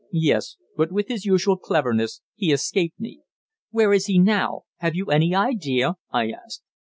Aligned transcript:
"Yes, 0.13 0.57
but 0.75 0.91
with 0.91 1.09
his 1.09 1.25
usual 1.25 1.57
cleverness 1.57 2.21
he 2.33 2.51
escaped 2.51 2.99
me." 2.99 3.21
"Where 3.69 3.93
is 3.93 4.07
he 4.07 4.17
now? 4.17 4.61
Have 4.77 4.95
you 4.95 5.11
any 5.11 5.35
idea?" 5.35 5.93
I 6.11 6.31
asked. 6.31 6.63